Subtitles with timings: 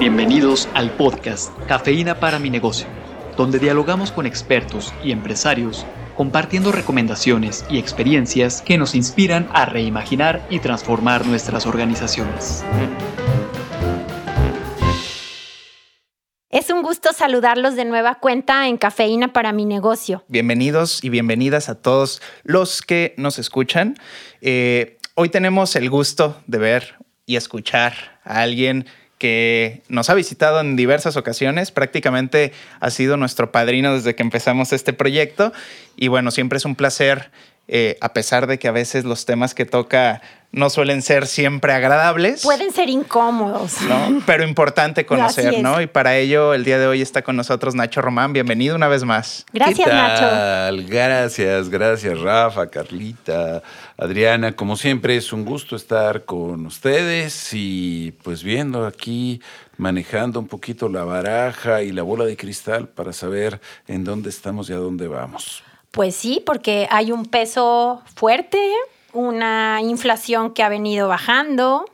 [0.00, 2.86] Bienvenidos al podcast Cafeína para mi negocio,
[3.36, 5.84] donde dialogamos con expertos y empresarios
[6.16, 12.64] compartiendo recomendaciones y experiencias que nos inspiran a reimaginar y transformar nuestras organizaciones.
[16.48, 20.24] Es un gusto saludarlos de nueva cuenta en Cafeína para mi negocio.
[20.28, 23.96] Bienvenidos y bienvenidas a todos los que nos escuchan.
[24.40, 26.94] Eh, hoy tenemos el gusto de ver
[27.26, 28.86] y escuchar a alguien
[29.20, 34.72] que nos ha visitado en diversas ocasiones, prácticamente ha sido nuestro padrino desde que empezamos
[34.72, 35.52] este proyecto.
[35.94, 37.30] Y bueno, siempre es un placer,
[37.72, 40.20] eh, a pesar de que a veces los temas que toca
[40.50, 42.42] no suelen ser siempre agradables.
[42.42, 43.80] Pueden ser incómodos.
[43.82, 44.20] ¿no?
[44.26, 45.80] Pero importante conocer, ¿no?
[45.80, 48.32] Y para ello, el día de hoy está con nosotros Nacho Román.
[48.32, 49.46] Bienvenido una vez más.
[49.52, 50.22] Gracias, ¿Qué Nacho.
[50.22, 50.84] tal?
[50.86, 53.62] Gracias, gracias, Rafa, Carlita,
[53.96, 54.56] Adriana.
[54.56, 59.40] Como siempre, es un gusto estar con ustedes y pues viendo aquí,
[59.76, 64.68] manejando un poquito la baraja y la bola de cristal para saber en dónde estamos
[64.68, 65.62] y a dónde vamos.
[65.90, 68.60] Pues sí, porque hay un peso fuerte,
[69.12, 71.84] una inflación que ha venido bajando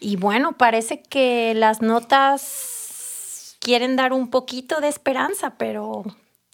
[0.00, 6.04] y bueno, parece que las notas quieren dar un poquito de esperanza, pero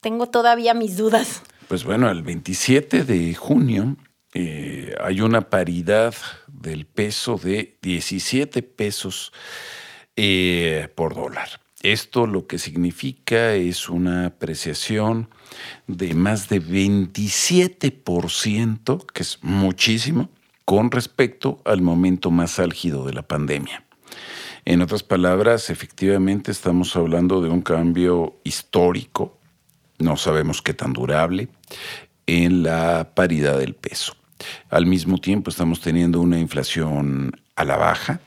[0.01, 1.43] tengo todavía mis dudas.
[1.69, 3.97] Pues bueno, el 27 de junio
[4.35, 6.15] eh, hay una paridad
[6.47, 9.33] del peso de 17 pesos
[10.17, 11.62] eh, por dólar.
[11.83, 15.29] Esto lo que significa es una apreciación
[15.89, 20.31] de más de 27%, que es muchísimo,
[20.65, 23.83] con respecto al momento más álgido de la pandemia.
[24.65, 29.37] En otras palabras, efectivamente estamos hablando de un cambio histórico,
[29.99, 31.49] no sabemos qué tan durable,
[32.29, 34.15] en la paridad del peso.
[34.71, 38.21] Al mismo tiempo estamos teniendo una inflación a la baja,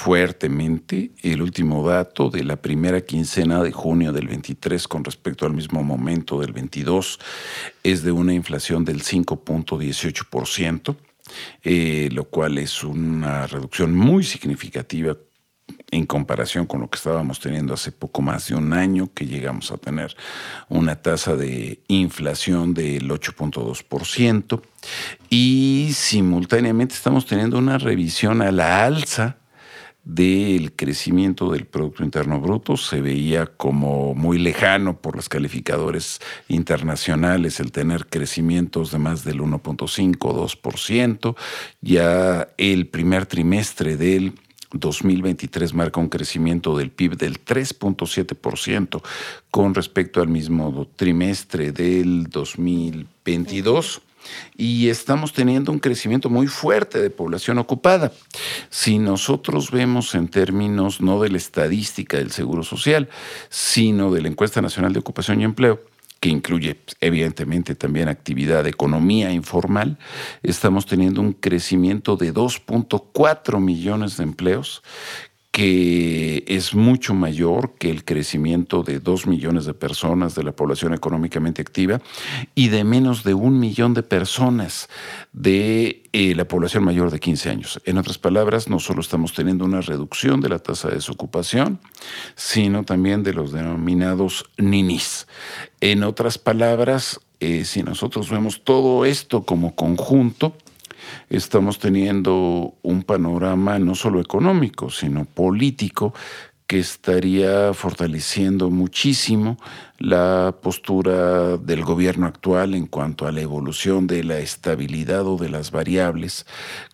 [0.00, 1.10] fuertemente.
[1.22, 5.82] El último dato de la primera quincena de junio del 23 con respecto al mismo
[5.84, 7.20] momento del 22
[7.84, 10.96] es de una inflación del 5.18%,
[11.64, 15.18] eh, lo cual es una reducción muy significativa
[15.90, 19.70] en comparación con lo que estábamos teniendo hace poco más de un año, que llegamos
[19.70, 20.16] a tener
[20.70, 24.62] una tasa de inflación del 8.2%,
[25.28, 29.39] y simultáneamente estamos teniendo una revisión a la alza
[30.04, 32.76] del crecimiento del Producto Interno Bruto.
[32.76, 39.40] Se veía como muy lejano por los calificadores internacionales el tener crecimientos de más del
[39.40, 41.36] 1.5 2%.
[41.80, 44.34] Ya el primer trimestre del
[44.72, 49.02] 2023 marca un crecimiento del PIB del 3.7%
[49.50, 54.02] con respecto al mismo trimestre del 2022
[54.56, 58.12] y estamos teniendo un crecimiento muy fuerte de población ocupada.
[58.68, 63.08] Si nosotros vemos en términos no de la estadística del Seguro Social,
[63.48, 65.80] sino de la Encuesta Nacional de Ocupación y Empleo,
[66.20, 69.98] que incluye evidentemente también actividad de economía informal,
[70.42, 74.82] estamos teniendo un crecimiento de 2.4 millones de empleos
[75.50, 80.94] que es mucho mayor que el crecimiento de dos millones de personas de la población
[80.94, 82.00] económicamente activa
[82.54, 84.88] y de menos de un millón de personas
[85.32, 87.80] de eh, la población mayor de 15 años.
[87.84, 91.80] En otras palabras, no solo estamos teniendo una reducción de la tasa de desocupación,
[92.36, 95.26] sino también de los denominados ninis.
[95.80, 100.54] En otras palabras, eh, si nosotros vemos todo esto como conjunto,
[101.28, 106.12] estamos teniendo un panorama no solo económico, sino político
[106.70, 109.58] que estaría fortaleciendo muchísimo
[109.98, 115.48] la postura del gobierno actual en cuanto a la evolución de la estabilidad o de
[115.48, 116.46] las variables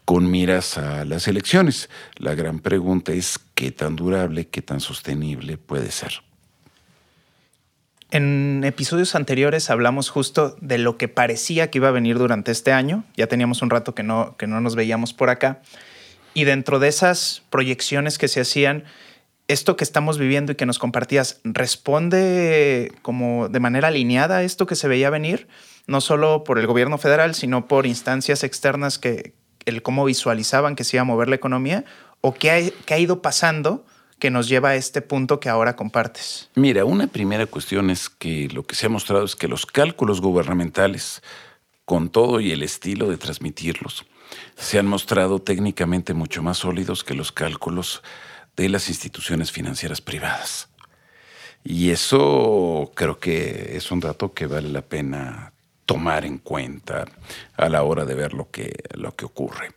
[0.06, 1.91] con miras a las elecciones.
[2.16, 6.22] La gran pregunta es qué tan durable, qué tan sostenible puede ser.
[8.16, 12.72] En episodios anteriores hablamos justo de lo que parecía que iba a venir durante este
[12.72, 13.04] año.
[13.15, 15.60] Ya teníamos un rato que no, que no nos veíamos por acá.
[16.32, 18.84] Y dentro de esas proyecciones que se hacían,
[19.49, 24.65] esto que estamos viviendo y que nos compartías, ¿responde como de manera alineada a esto
[24.65, 25.47] que se veía venir?
[25.86, 29.34] No solo por el gobierno federal, sino por instancias externas que
[29.66, 31.84] el cómo visualizaban que se iba a mover la economía
[32.22, 33.84] o qué ha, qué ha ido pasando
[34.18, 36.48] que nos lleva a este punto que ahora compartes?
[36.54, 40.21] Mira, una primera cuestión es que lo que se ha mostrado es que los cálculos
[40.21, 41.22] gubernamentales,
[41.84, 44.07] con todo y el estilo de transmitirlos,
[44.57, 48.03] se han mostrado técnicamente mucho más sólidos que los cálculos
[48.57, 50.69] de las instituciones financieras privadas.
[51.62, 55.53] Y eso creo que es un dato que vale la pena
[55.84, 57.07] tomar en cuenta
[57.57, 59.72] a la hora de ver lo que, lo que ocurre.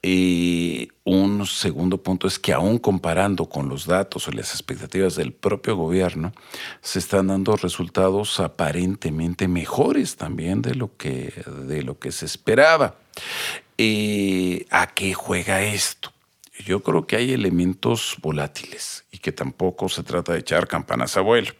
[0.00, 5.32] Y un segundo punto es que aún comparando con los datos o las expectativas del
[5.32, 6.32] propio gobierno,
[6.80, 11.32] se están dando resultados aparentemente mejores también de lo que,
[11.66, 12.94] de lo que se esperaba.
[14.70, 16.12] ¿A qué juega esto?
[16.64, 21.20] Yo creo que hay elementos volátiles y que tampoco se trata de echar campanas a
[21.20, 21.52] vuelo.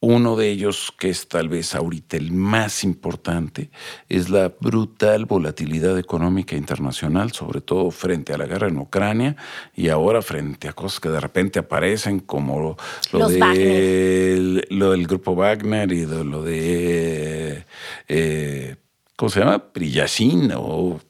[0.00, 3.70] Uno de ellos, que es tal vez ahorita el más importante,
[4.10, 9.36] es la brutal volatilidad económica internacional, sobre todo frente a la guerra en Ucrania
[9.74, 12.76] y ahora frente a cosas que de repente aparecen como
[13.10, 17.64] lo, de, lo del grupo Wagner y lo de,
[18.06, 18.76] eh,
[19.16, 19.72] ¿cómo se llama?
[19.72, 21.00] Priyacin o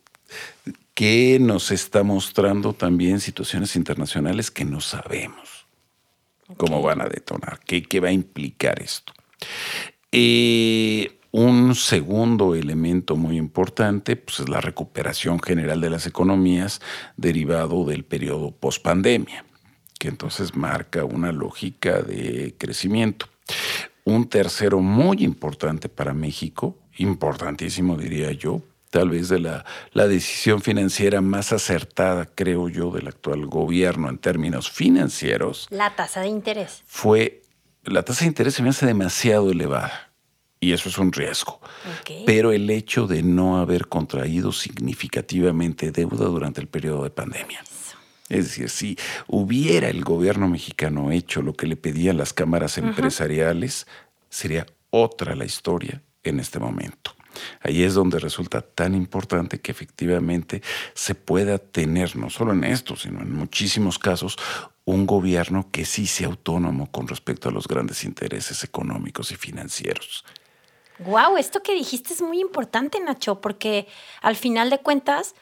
[0.94, 5.45] que nos está mostrando también situaciones internacionales que no sabemos
[6.56, 9.12] cómo van a detonar, qué, qué va a implicar esto.
[10.12, 16.80] Eh, un segundo elemento muy importante pues, es la recuperación general de las economías
[17.16, 19.44] derivado del periodo post-pandemia,
[19.98, 23.26] que entonces marca una lógica de crecimiento.
[24.04, 30.62] Un tercero muy importante para México, importantísimo diría yo, tal vez de la, la, decisión
[30.62, 35.66] financiera más acertada, creo yo, del actual gobierno en términos financieros.
[35.70, 36.82] La tasa de interés.
[36.86, 37.42] Fue,
[37.84, 40.06] la tasa de interés se me hace demasiado elevada
[40.60, 41.60] y eso es un riesgo.
[42.24, 47.62] Pero el hecho de no haber contraído significativamente deuda durante el periodo de pandemia.
[48.28, 48.98] Es decir, si
[49.28, 53.86] hubiera el gobierno mexicano hecho lo que le pedían las cámaras empresariales,
[54.28, 57.15] sería otra la historia en este momento.
[57.60, 60.62] Ahí es donde resulta tan importante que efectivamente
[60.94, 64.38] se pueda tener, no solo en esto, sino en muchísimos casos,
[64.84, 70.24] un gobierno que sí sea autónomo con respecto a los grandes intereses económicos y financieros.
[71.00, 73.86] Wow, esto que dijiste es muy importante, Nacho, porque
[74.22, 75.34] al final de cuentas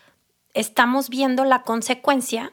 [0.55, 2.53] estamos viendo la consecuencia,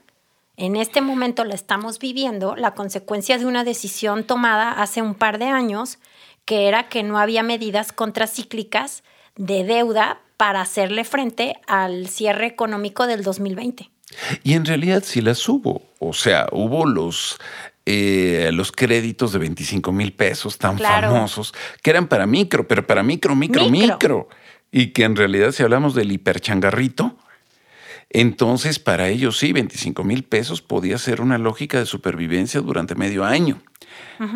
[0.58, 5.40] en este momento la estamos viviendo, la consecuencia de una decisión tomada hace un par
[5.40, 5.98] de años,
[6.46, 9.04] que era que no había medidas contracíclicas
[9.36, 13.90] de deuda para hacerle frente al cierre económico del 2020.
[14.44, 15.84] Y en realidad sí las hubo.
[16.00, 17.40] O sea, hubo los,
[17.86, 23.04] eh, los créditos de 25 mil pesos tan famosos que eran para micro, pero para
[23.04, 24.28] micro, micro, micro,
[24.72, 27.18] Y que en realidad, si hablamos del hiperchangarrito,
[28.14, 33.26] entonces para ellos sí, 25 mil pesos podía ser una lógica de supervivencia durante medio
[33.26, 33.62] año.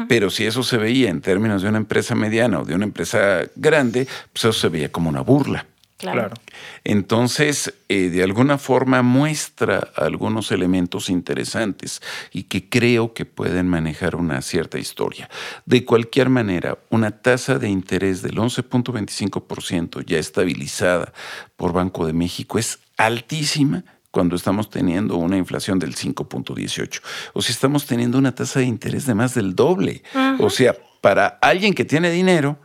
[0.07, 3.42] Pero si eso se veía en términos de una empresa mediana o de una empresa
[3.56, 5.68] grande, pues eso se veía como una burla.
[5.98, 6.36] Claro.
[6.83, 12.01] Entonces, eh, de alguna forma muestra algunos elementos interesantes
[12.33, 15.30] y que creo que pueden manejar una cierta historia.
[15.66, 21.13] De cualquier manera, una tasa de interés del 11.25% ya estabilizada
[21.56, 27.01] por Banco de México es altísima cuando estamos teniendo una inflación del 5.18.
[27.33, 30.03] O si estamos teniendo una tasa de interés de más del doble.
[30.39, 32.57] O sea, para alguien que tiene dinero,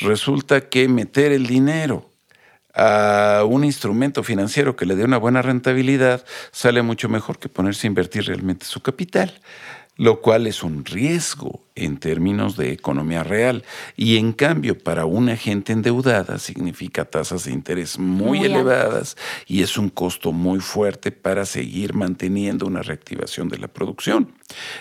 [0.00, 2.08] resulta que meter el dinero
[2.74, 7.86] a un instrumento financiero que le dé una buena rentabilidad sale mucho mejor que ponerse
[7.86, 9.40] a invertir realmente su capital
[9.96, 13.62] lo cual es un riesgo en términos de economía real.
[13.96, 19.76] Y en cambio, para una gente endeudada significa tasas de interés muy, elevadas y es
[19.78, 24.32] un costo muy fuerte para seguir manteniendo una reactivación de la producción.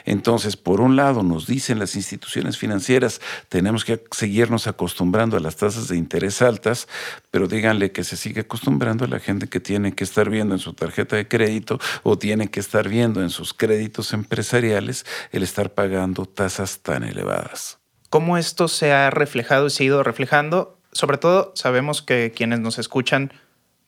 [0.05, 5.55] Entonces, por un lado, nos dicen las instituciones financieras, tenemos que seguirnos acostumbrando a las
[5.55, 6.87] tasas de interés altas,
[7.31, 10.59] pero díganle que se sigue acostumbrando a la gente que tiene que estar viendo en
[10.59, 15.73] su tarjeta de crédito o tiene que estar viendo en sus créditos empresariales el estar
[15.73, 17.79] pagando tasas tan elevadas.
[18.09, 20.79] ¿Cómo esto se ha reflejado y se ha ido reflejando?
[20.93, 23.33] Sobre todo sabemos que quienes nos escuchan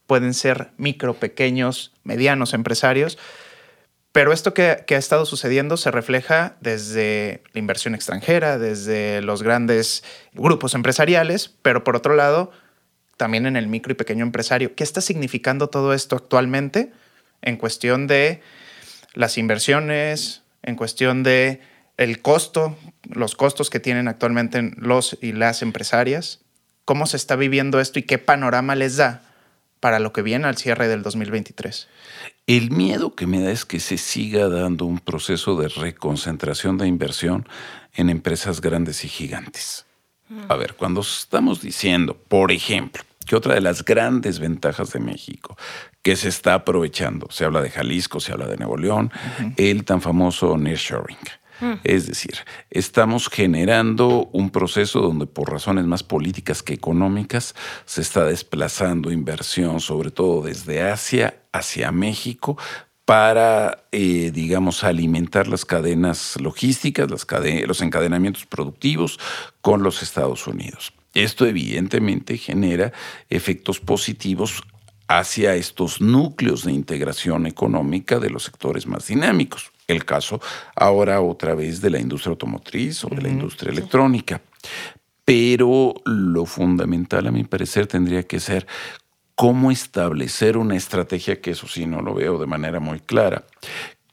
[0.08, 3.18] pueden ser micro, pequeños, medianos empresarios,
[4.12, 10.04] pero esto que, ha estado sucediendo se refleja desde la inversión extranjera, desde los grandes
[10.34, 12.52] grupos empresariales, pero por otro lado,
[13.16, 14.74] también en el micro y pequeño empresario.
[14.74, 16.92] ¿Qué está significando todo esto actualmente
[17.44, 18.42] en cuestión de
[19.14, 21.62] las inversiones, en cuestión de
[21.98, 26.42] el costo, los costos que tienen actualmente los y las empresarias,
[26.86, 29.24] cómo se está viviendo esto y qué panorama les da
[29.80, 31.88] para lo que viene al cierre del 2023.
[32.48, 36.88] El miedo que me da es que se siga dando un proceso de reconcentración de
[36.88, 37.48] inversión
[37.94, 39.86] en empresas grandes y gigantes.
[40.50, 45.58] A ver, cuando estamos diciendo, por ejemplo, que otra de las grandes ventajas de México
[46.02, 49.12] que se está aprovechando, se habla de Jalisco, se habla de Nuevo León,
[49.58, 51.18] el tan famoso nearshoring.
[51.60, 51.74] Mm.
[51.84, 52.36] Es decir,
[52.70, 59.80] estamos generando un proceso donde por razones más políticas que económicas se está desplazando inversión,
[59.80, 62.58] sobre todo desde Asia hacia México
[63.06, 69.18] para, eh, digamos, alimentar las cadenas logísticas, los encadenamientos productivos
[69.62, 70.92] con los Estados Unidos.
[71.14, 72.92] Esto evidentemente genera
[73.30, 74.62] efectos positivos
[75.08, 79.72] hacia estos núcleos de integración económica de los sectores más dinámicos.
[79.88, 80.42] El caso
[80.76, 84.42] ahora otra vez de la industria automotriz o de la industria electrónica.
[85.24, 88.68] Pero lo fundamental, a mi parecer, tendría que ser
[89.36, 93.46] cómo establecer una estrategia, que eso sí no lo veo de manera muy clara,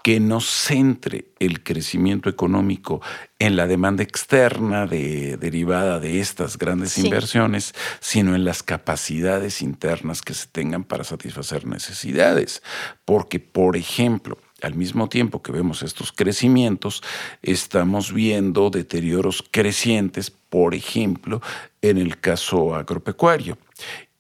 [0.05, 3.01] que no centre el crecimiento económico
[3.39, 10.21] en la demanda externa de, derivada de estas grandes inversiones, sino en las capacidades internas
[10.21, 12.63] que se tengan para satisfacer necesidades.
[13.07, 17.03] Porque, por ejemplo, al mismo tiempo que vemos estos crecimientos,
[17.43, 21.41] estamos viendo deterioros crecientes, por ejemplo,
[21.83, 23.59] en el caso agropecuario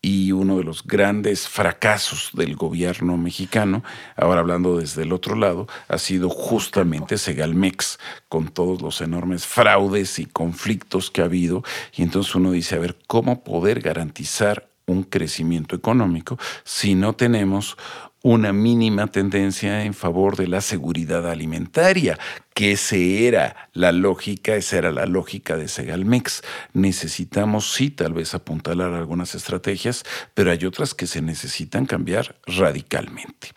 [0.04, 3.82] y uno de los grandes fracasos del gobierno mexicano,
[4.16, 7.98] ahora hablando desde el otro lado, ha sido justamente Segalmex,
[8.28, 11.62] con todos los enormes fraudes y conflictos que ha habido.
[11.96, 17.78] Y entonces uno dice, a ver, ¿cómo poder garantizar un crecimiento económico si no tenemos
[18.24, 22.18] una mínima tendencia en favor de la seguridad alimentaria,
[22.54, 26.42] que esa era la lógica, esa era la lógica de Segalmex.
[26.72, 33.50] Necesitamos sí tal vez apuntalar algunas estrategias, pero hay otras que se necesitan cambiar radicalmente.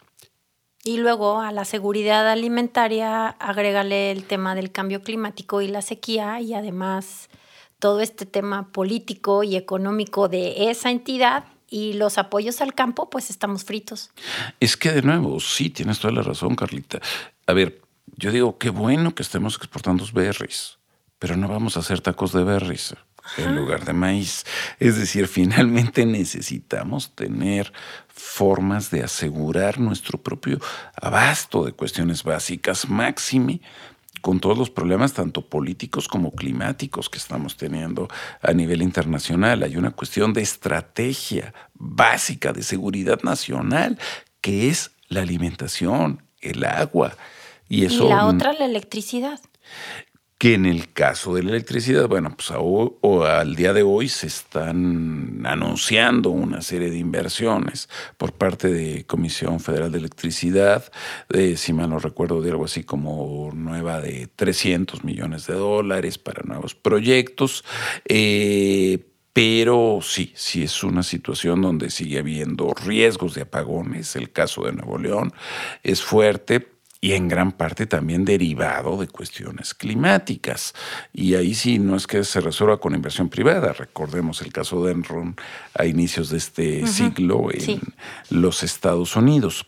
[0.84, 6.42] Y luego a la seguridad alimentaria agrégale el tema del cambio climático y la sequía
[6.42, 7.30] y además
[7.80, 13.30] todo este tema político y económico de esa entidad y los apoyos al campo, pues
[13.30, 14.12] estamos fritos.
[14.60, 17.00] Es que de nuevo, sí, tienes toda la razón, Carlita.
[17.46, 17.82] A ver,
[18.16, 20.78] yo digo, qué bueno que estemos exportando berries,
[21.20, 22.96] pero no vamos a hacer tacos de berries
[23.36, 24.46] en lugar de maíz.
[24.80, 27.74] Es decir, finalmente necesitamos tener
[28.08, 30.60] formas de asegurar nuestro propio
[30.96, 33.62] abasto de cuestiones básicas, máxime
[34.28, 38.10] con todos los problemas tanto políticos como climáticos que estamos teniendo
[38.42, 39.64] a nivel internacional.
[39.64, 43.98] Hay una cuestión de estrategia básica de seguridad nacional,
[44.42, 47.16] que es la alimentación, el agua.
[47.70, 49.40] Y, eso, y la otra, la electricidad
[50.38, 55.44] que en el caso de la electricidad, bueno, pues al día de hoy se están
[55.46, 60.92] anunciando una serie de inversiones por parte de Comisión Federal de Electricidad,
[61.56, 66.44] si mal no recuerdo, de algo así como nueva de 300 millones de dólares para
[66.44, 67.66] nuevos proyectos.
[68.06, 74.16] Eh, pero sí, sí es una situación donde sigue habiendo riesgos de apagones.
[74.16, 75.32] El caso de Nuevo León
[75.84, 76.68] es fuerte,
[77.08, 80.74] y en gran parte también derivado de cuestiones climáticas.
[81.14, 83.72] Y ahí sí no es que se resuelva con inversión privada.
[83.72, 85.38] Recordemos el caso de Enron
[85.74, 87.80] a inicios de este siglo en
[88.30, 89.68] los Estados Unidos.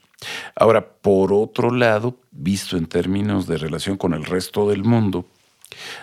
[0.54, 5.26] Ahora, por otro lado, visto en términos de relación con el resto del mundo,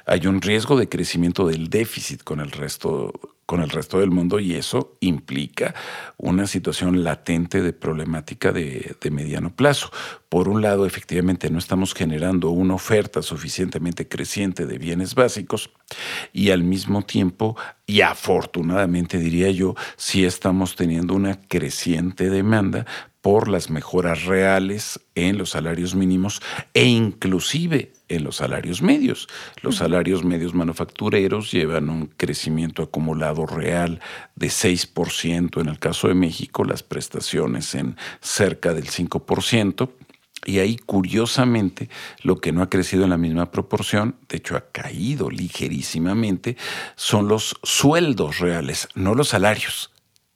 [0.05, 3.13] hay un riesgo de crecimiento del déficit con el resto
[3.47, 5.73] con el resto del mundo y eso implica
[6.17, 9.93] una situación latente de problemática de, de, mediano plazo.
[10.29, 15.71] Por un lado, efectivamente, no estamos generando una oferta suficientemente creciente de bienes básicos
[16.33, 17.57] y al mismo tiempo,
[17.87, 22.85] y afortunadamente diría yo, sí estamos teniendo una creciente demanda
[23.21, 26.43] por las mejoras reales en los salarios mínimos
[26.75, 29.29] e inclusive en los salarios medios.
[29.63, 34.01] Los salarios medios manufactureros llevan un crecimiento acumulado real
[34.35, 39.91] de 6%, en el caso de México las prestaciones en cerca del 5%.
[40.45, 41.89] Y ahí, curiosamente,
[42.23, 46.57] lo que no ha crecido en la misma proporción, de hecho ha caído ligerísimamente,
[46.95, 49.91] son los sueldos reales, no los salarios,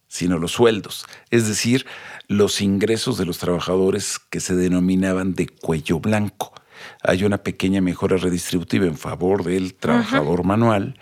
[0.08, 1.06] sino los sueldos.
[1.30, 1.86] Es decir,
[2.26, 6.54] los ingresos de los trabajadores que se denominaban de cuello blanco
[7.02, 10.98] hay una pequeña mejora redistributiva en favor del trabajador manual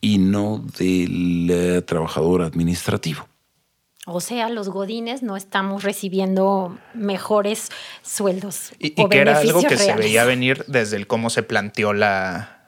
[0.00, 3.26] y no del eh, trabajador administrativo.
[4.06, 7.68] O sea, los godines no estamos recibiendo mejores
[8.02, 8.72] sueldos.
[8.78, 12.59] Y, que era algo que se veía venir desde el cómo se planteó la,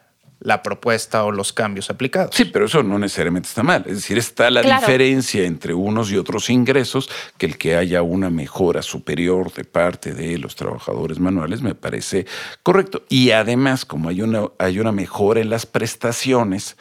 [0.42, 2.34] la propuesta o los cambios aplicados.
[2.34, 3.84] Sí, pero eso no necesariamente está mal.
[3.86, 7.08] Es decir, está la diferencia entre unos y otros ingresos,
[7.38, 12.26] que el que haya una mejora superior de parte de los trabajadores manuales me parece
[12.62, 13.04] correcto.
[13.08, 16.76] Y además, como hay una, hay una mejora en las prestaciones,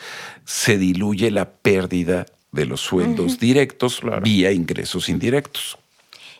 [0.45, 5.77] se diluye la pérdida de los sueldos directos vía ingresos indirectos.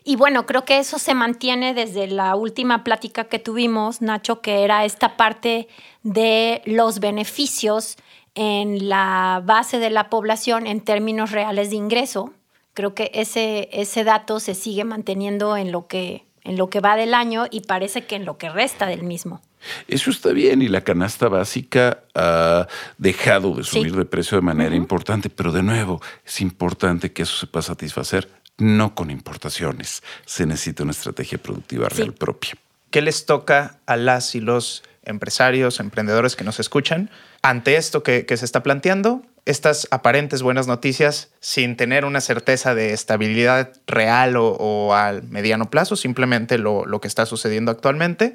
[0.04, 4.64] Y bueno, creo que eso se mantiene desde la última plática que tuvimos, Nacho, que
[4.64, 5.68] era esta parte
[6.02, 7.96] de los beneficios
[8.34, 12.32] en la base de la población en términos reales de ingreso,
[12.74, 16.96] Creo que ese, ese dato se sigue manteniendo en lo, que, en lo que va
[16.96, 19.42] del año y parece que en lo que resta del mismo.
[19.88, 22.66] Eso está bien y la canasta básica ha
[22.98, 27.36] dejado de subir de precio de manera importante, pero de nuevo es importante que eso
[27.36, 28.28] se pueda satisfacer
[28.58, 30.02] no con importaciones.
[30.24, 32.54] Se necesita una estrategia productiva real propia.
[32.90, 37.10] ¿Qué les toca a las y los empresarios, emprendedores que nos escuchan
[37.42, 39.22] ante esto que, se está planteando?
[39.44, 45.96] Estas aparentes buenas noticias sin tener una certeza de estabilidad real o, al mediano plazo,
[45.96, 48.34] simplemente lo, lo que está sucediendo actualmente.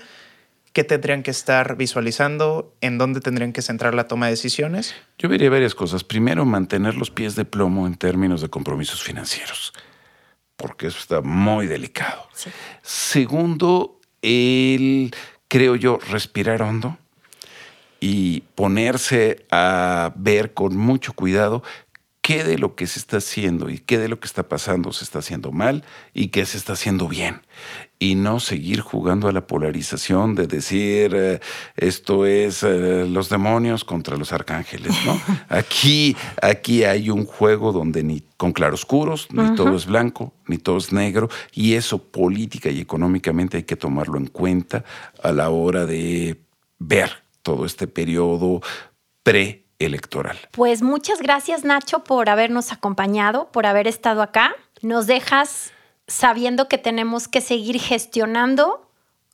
[0.74, 2.76] ¿Qué tendrían que estar visualizando?
[2.82, 4.94] ¿En dónde tendrían que centrar la toma de decisiones?
[5.18, 6.04] Yo vería varias cosas.
[6.04, 9.74] Primero, mantener los pies de plomo en términos de compromisos financieros
[10.58, 12.28] porque eso está muy delicado.
[12.82, 15.16] Segundo, el,
[15.48, 16.98] creo yo, respirar hondo
[18.00, 21.64] y ponerse a ver con mucho cuidado
[22.28, 25.06] qué de lo que se está haciendo y qué de lo que está pasando se
[25.06, 27.40] está haciendo mal y qué se está haciendo bien.
[28.00, 31.40] Y no seguir jugando a la polarización de decir eh,
[31.78, 35.18] esto es eh, los demonios contra los arcángeles, ¿no?
[35.48, 40.80] Aquí, aquí hay un juego donde ni con claroscuros, ni todo es blanco, ni todo
[40.80, 44.84] es negro, y eso política y económicamente hay que tomarlo en cuenta
[45.24, 46.42] a la hora de
[46.78, 48.60] ver todo este periodo
[49.24, 50.38] pre electoral.
[50.52, 54.56] Pues muchas gracias Nacho por habernos acompañado, por haber estado acá.
[54.82, 55.72] Nos dejas
[56.08, 58.90] sabiendo que tenemos que seguir gestionando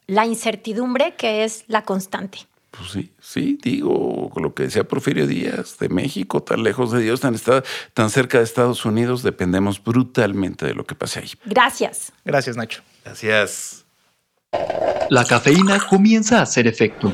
[0.07, 2.39] la incertidumbre que es la constante.
[2.71, 7.19] Pues sí, sí, digo lo que decía Porfirio Díaz, de México, tan lejos de Dios,
[7.19, 7.35] tan,
[7.93, 11.31] tan cerca de Estados Unidos, dependemos brutalmente de lo que pase ahí.
[11.45, 12.11] Gracias.
[12.25, 12.81] Gracias, Nacho.
[13.05, 13.85] Gracias.
[15.09, 17.13] La cafeína comienza a hacer efecto.